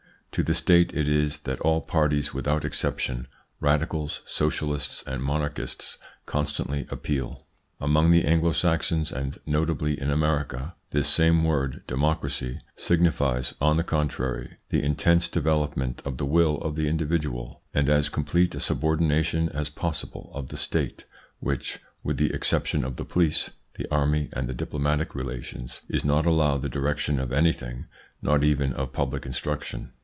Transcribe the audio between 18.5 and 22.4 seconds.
a subordination as possible of the State, which, with the